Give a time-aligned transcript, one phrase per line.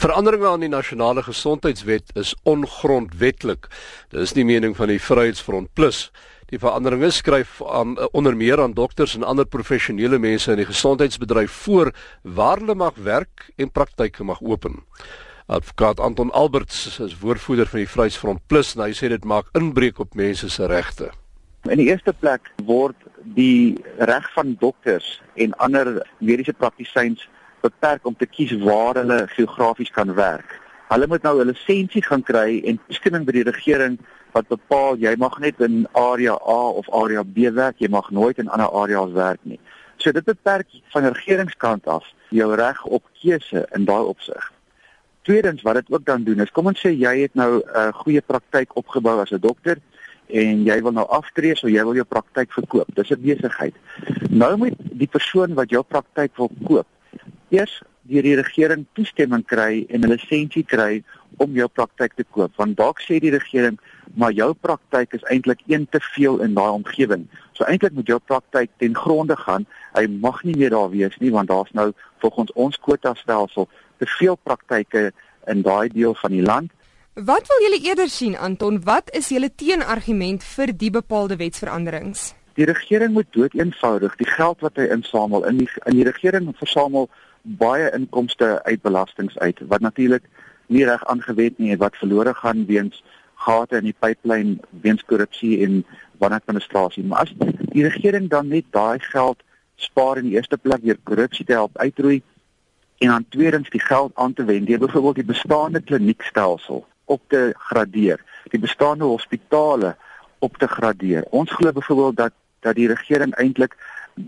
[0.00, 3.66] Veranderinge aan die nasionale gesondheidswet is ongrondwetlik.
[4.08, 6.06] Dis die mening van die Vryheidsfront Plus.
[6.48, 11.52] Die veranderinge skryf aan onder meer aan dokters en ander professionele mense in die gesondheidsbedryf
[11.66, 11.90] voor
[12.22, 14.78] waar hulle mag werk en praktyke mag open.
[15.52, 20.00] Advokaat Anton Alberts is woordvoerder van die Vryheidsfront Plus en hy sê dit maak inbreuk
[20.00, 21.10] op mense se regte.
[21.68, 22.96] In die eerste plek word
[23.36, 25.92] die reg van dokters en ander
[26.24, 27.28] mediese praktisyns
[27.60, 30.58] beperk om te kies waar hulle geografies kan werk.
[30.90, 33.98] Hulle moet nou 'n lisensie gaan kry en toestemming by die regering
[34.32, 38.38] wat bepaal jy mag net in area A of area B werk, jy mag nooit
[38.38, 39.60] in ander areas werk nie.
[39.96, 44.52] So dit beperk van die regeringskant af jou reg op keuse in daai opsig.
[45.22, 47.92] Tweedens wat dit ook dan doen is kom ons sê jy het nou 'n uh,
[47.92, 49.78] goeie praktyk opgebou as 'n dokter
[50.26, 52.94] en jy wil nou aftree so jy wil jou praktyk verkoop.
[52.94, 53.74] Dis 'n besigheid.
[54.30, 56.86] Nou moet die persoon wat jou praktyk wil koop
[57.50, 61.02] eers deur die regering toestemming kry en 'n lisensie kry
[61.36, 62.52] om jou praktyk te koop.
[62.56, 63.78] Want dalk sê die regering,
[64.14, 67.28] maar jou praktyk is eintlik een te veel in daai omgewing.
[67.52, 69.66] So eintlik moet jou praktyk ten gronde gaan.
[69.94, 74.06] Hy mag nie meer daar wees nie want daar's nou volgens ons kwota stelsel te
[74.06, 75.12] veel praktyke
[75.46, 76.70] in daai deel van die land.
[77.14, 78.80] Wat wil julle eerder sien Anton?
[78.84, 82.34] Wat is julle teenargument vir die bepaalde wetsveranderings?
[82.54, 86.48] Die regering moet dood eenvoudig die geld wat hy insamel in die in die regering
[86.58, 87.10] versamel
[87.42, 90.24] baie inkomste uit belastings uit wat natuurlik
[90.66, 93.02] nie reg aangewend nie wat verlore gaan weens
[93.34, 95.84] gate in die pipeline weens korrupsie en
[96.20, 97.04] wanadministrasie.
[97.04, 97.32] Maar as
[97.72, 99.40] die regering dan net daai geld
[99.80, 102.20] spaar in die eerste plek deur korrupsie te help uitroei
[103.00, 107.54] en dan tweedens die geld aan te wend deur byvoorbeeld die bestaande kliniekstelsel op te
[107.56, 108.20] gradeer,
[108.52, 109.96] die bestaande hospitale
[110.38, 111.24] op te gradeer.
[111.30, 113.76] Ons glo byvoorbeeld dat dat die regering eintlik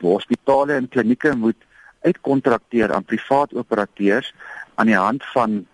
[0.00, 1.58] hospitale en klinieke moet
[2.00, 4.34] uitkontrakteer aan privaat operateurs
[4.74, 5.66] aan die hand van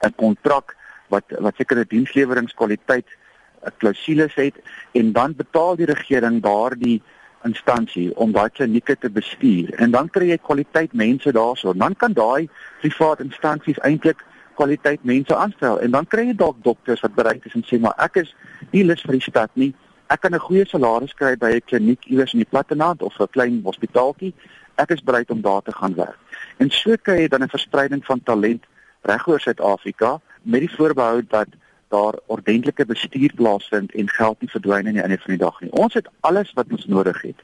[0.00, 0.76] 'n kontrak
[1.08, 4.54] wat wat sekere diensleweringkwaliteit eh, klousules het
[4.92, 7.02] en dan betaal die regering daardie
[7.44, 9.74] instansie om daai klinieke te bestuur.
[9.74, 11.72] En dan kry jy kwaliteit mense daarso.
[11.72, 12.48] Dan kan daai
[12.80, 15.80] privaat instansies eintlik kwaliteit mense aanstel.
[15.80, 18.34] En dan kry jy dalk dokters wat bereid is en sê maar ek is
[18.72, 19.74] nie lus vir die stad nie.
[20.08, 23.28] Ek kan 'n goeie salaris kry by 'n kliniek iewers in die platteland of 'n
[23.30, 24.34] klein hospitaaltjie
[24.76, 26.18] ek is bereid om daar te gaan werk.
[26.56, 28.64] En so kry jy dan 'n verspreiding van talent
[29.02, 31.48] regoor Suid-Afrika met die voorbehou dat
[31.88, 35.70] daar ordentlike bestuur plaasvind en geld nie verdwyn in die einde van die dag nie.
[35.70, 37.40] Ons het alles wat ons nodig het.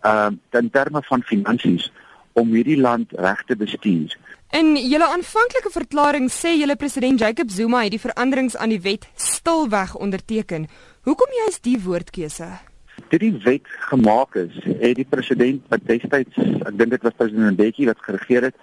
[0.00, 1.92] Ehm uh, in terme van finansies
[2.32, 4.16] om hierdie land reg te bestuur.
[4.50, 9.08] In julle aanvanklike verklaring sê julle president Jacob Zuma het die veranderings aan die wet
[9.14, 10.68] stilweg onderteken.
[11.02, 12.69] Hoekom juist die woordkeuse?
[13.10, 17.56] Dit die wet gemaak is, het die president wat destyds, ek dink dit was president
[17.56, 18.58] Mbeki wat geregeer het,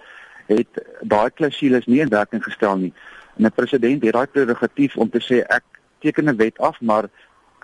[0.48, 2.92] het daai klausules nie in werking gestel nie.
[3.36, 5.64] En 'n president het daai prerogatief om te sê ek
[6.00, 7.10] teken 'n wet af, maar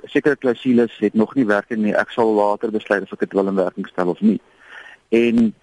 [0.04, 1.94] sekere klausules het nog nie werking nie.
[1.94, 4.40] Ek sal later besluit of ek dit wil in werking stel of nie.
[5.08, 5.54] En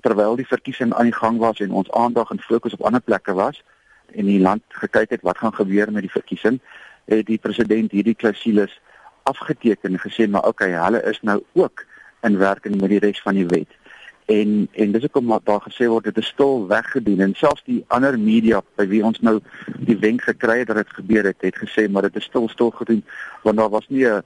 [0.00, 3.34] terwyl die verkiesing aan die gang was en ons aandag en fokus op ander plekke
[3.34, 3.62] was
[4.14, 6.60] en die land gekyk het wat gaan gebeur met die verkiesing,
[7.04, 8.80] het die president hierdie klausules
[9.22, 11.84] afgeteken en gesê maar okay, hulle is nou ook
[12.22, 13.70] in werking met die res van die wet.
[14.24, 18.18] En en dis hoekom daar gesê word dit is stil weggedoen en selfs die ander
[18.18, 19.40] media by wie ons nou
[19.78, 22.70] die wenk gekry het dat dit gebeur het, het gesê maar dit is stil stil
[22.70, 23.04] gedoen
[23.42, 24.22] want daar was nie 'n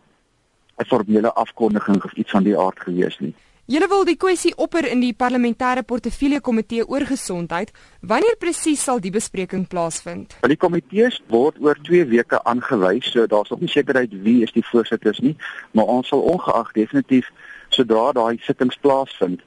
[0.78, 3.34] 'n formele afkondiging of iets van die aard gewees nie.
[3.66, 7.72] Julle wil die kwessie opper in die parlementêre portefeulje komitee oor gesondheid.
[7.98, 10.36] Wanneer presies sal die bespreking plaasvind?
[10.46, 14.62] Die komitees word oor 2 weke aangewys, so daar's nog nie sekerheid wie is die
[14.70, 15.34] voorsitters nie,
[15.74, 17.32] maar ons sal ongeag definitief
[17.74, 19.42] sodra daai sittings plaasvind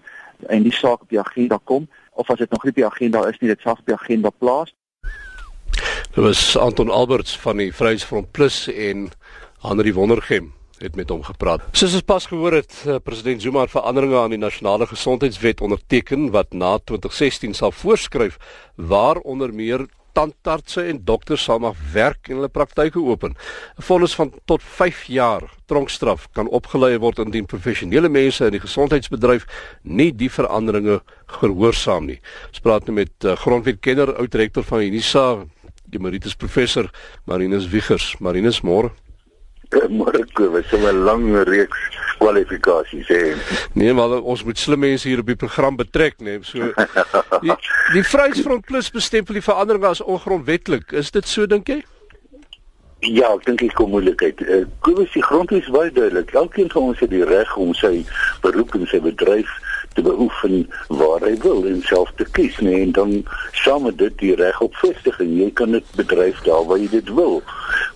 [0.52, 3.24] en die saak op die agenda kom of as dit nog nie op die agenda
[3.32, 4.76] is nie, dit sal op die agenda plaas.
[6.12, 9.14] Dit was Anton Alberts van die Vryheidsfront Plus en
[9.64, 11.64] Henri Wondergem het met hom gepraat.
[11.72, 16.30] Soos ons pas gehoor het, uh, president Zuma het veranderinge aan die nasionale gesondheidswet onderteken
[16.36, 18.38] wat na 2016 sal voorskryf
[18.76, 19.88] waar onder meer
[20.18, 23.36] tandartse en dokters sal mag werk en hulle praktyke open.
[23.78, 28.66] 'n Vonnis van tot 5 jaar tronkstraf kan opgelei word indien professionele mense in die
[28.66, 29.46] gesondheidsbedryf
[29.84, 31.02] nie die veranderinge
[31.40, 32.20] gehoorsaam nie.
[32.48, 35.46] Ons praat nou met uh, grondwetkenner, oud-rektor van Unisa,
[35.92, 36.90] emeritus professor
[37.26, 38.16] Marinus Wiegers.
[38.20, 38.92] Marinus, môre.
[39.90, 41.78] Môre Kobus, so 'n lang reeks
[42.18, 43.36] kwalifikasies hê.
[43.74, 46.40] Nee, maar ons moet slim mense hier op die program betrek, nee.
[46.42, 46.74] So
[47.46, 47.54] die,
[47.94, 50.92] die Vryheidsfront Plus bestempel die verandering as ongrondwettig.
[50.92, 51.84] Is dit so dink jy?
[53.00, 54.42] Ja, ek dink dit kom moeilikheid.
[54.44, 56.34] Uh, Kobus, die grondwet is baie duidelik.
[56.36, 58.04] Elkeen van ons het die reg om sy
[58.44, 59.54] beroep en sy bedryf
[60.00, 63.14] te beoefen waar hy wil en self te kies nee en dan
[63.52, 65.36] saam met dit die reg op vestiging.
[65.42, 67.42] Jy kan dit bedryf daar waar jy dit wil.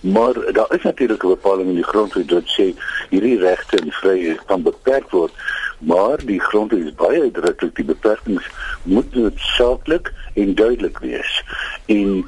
[0.00, 2.74] Maar daar is natuurlik 'n bepaling in die grondwet wat sê
[3.10, 5.32] hierdie regte en vryhede kan beperk word
[5.78, 8.48] maar die grondwet is baie uitdruklik die beperkings
[8.82, 11.42] moet noodsaaklik en duidelik wees.
[11.86, 12.24] En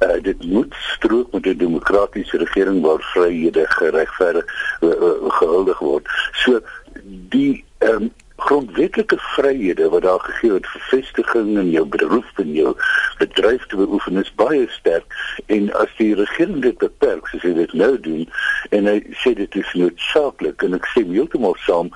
[0.00, 4.46] uh, dit moet strook met 'n demokratiese regering waar vryhede geregverdig
[4.80, 6.08] uh, uh, gehuldig word.
[6.32, 6.60] So
[7.04, 8.12] die um,
[8.44, 12.74] grondwetlike vryhede wat daar gegee word vir vestiging en jou beroep en jou
[13.22, 15.16] bedryf te beoefen is baie sterk.
[15.46, 18.28] En as die regering dit beperk soos hy dit nou doen
[18.76, 21.92] en hy sê dit is noodsaaklik en ek sê heeltemal saam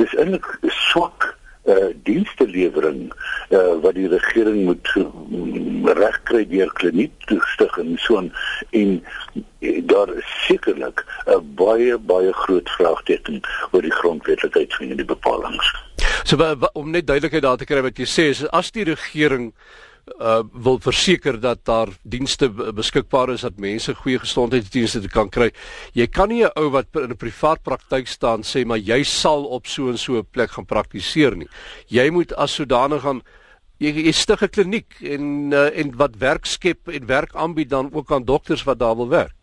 [0.00, 0.48] dis eintlik
[0.90, 1.32] swak
[1.66, 3.12] uh dienste lewering
[3.50, 5.06] uh wat die regering moet uh,
[5.98, 8.32] regkry deur kliniek toestig en so en
[8.70, 8.92] en
[9.60, 13.40] uh, daar is sekerlik 'n baie baie groot vraagteken
[13.70, 15.74] oor die grondwetlikheid van die bepalinge.
[16.24, 19.85] So om net duidelikheid daar te kry wat jy sê is as die regering uh
[20.52, 25.50] wil verseker dat daar dienste beskikbaar is dat mense goeie gesondheidsdienste kan kry.
[25.94, 29.44] Jy kan nie 'n ou wat in 'n privaat praktyk staan sê maar jy sal
[29.44, 31.48] op so en so 'n plek gaan praktiseer nie.
[31.88, 33.22] Jy moet as sodanig gaan
[33.78, 37.90] jy, jy stig 'n kliniek en uh, en wat werk skep en werk aanbied dan
[37.92, 39.35] ook aan dokters wat daar wil werk.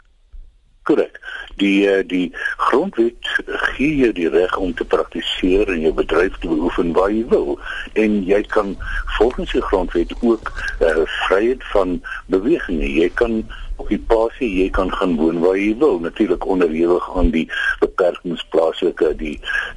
[0.84, 1.20] Korrek.
[1.62, 3.30] Die uh, die grondwet
[3.76, 7.60] gee jou die reg om te praktiseer en jou bedryf te beoefen waar jy wil
[8.00, 8.76] en jy kan
[9.18, 10.52] volgens die grondwet ook
[10.82, 12.02] uh, vryheid van
[12.34, 12.82] beweging.
[12.84, 13.44] Jy kan
[13.84, 17.46] op die pasie jy kan gaan woon waar jy wil natuurlik onderhewig aan die
[17.82, 19.36] beperkings plaaslike die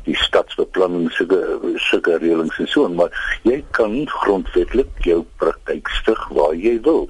[0.09, 1.41] die stadsbeplanning sulke
[1.89, 3.15] sulke reëlings en so maar
[3.49, 7.07] jy kan grondwetlik jou praktyk stig waar jy wil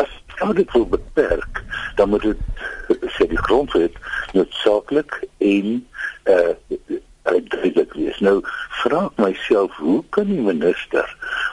[0.00, 0.10] as
[0.58, 1.62] dit wil beperk
[1.96, 2.51] dan moet dit
[3.16, 3.96] sê die grondwet
[4.32, 5.86] noodsaaklik en
[6.24, 6.54] uh
[7.22, 8.18] uitdruklik wees.
[8.18, 8.40] Nou
[8.82, 11.06] vra ek myself, hoe kan die minister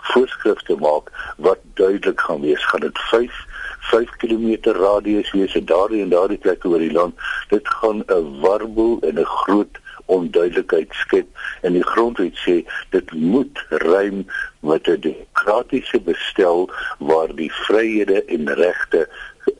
[0.09, 2.65] voorskrifte maak wat duidelik gaan wees?
[2.71, 3.45] Gaan dit 5
[3.89, 7.15] 5 km radius wees en daardie en daardie plekke oor die land?
[7.53, 11.27] Dit gaan 'n warboel en 'n groot onduidelikheid skep
[11.61, 12.55] en die grondwet sê
[12.89, 14.25] dit moet rym
[14.59, 19.09] met 'n demokratiese bestel waar die vryhede en regte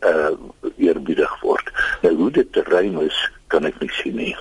[0.01, 0.31] uh
[0.80, 1.71] eerbiedig word.
[2.01, 4.36] Nou hoe dit te rym is, kan ek nie sien nie.